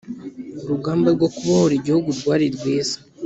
urugamba 0.63 1.07
rwo 1.15 1.27
kubohora 1.35 1.73
igihugu 1.79 2.09
rwari 2.19 2.45
rwiza 2.55 2.97